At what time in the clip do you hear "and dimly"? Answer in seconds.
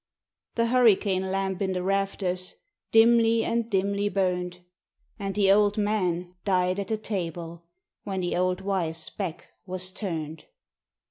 3.45-4.09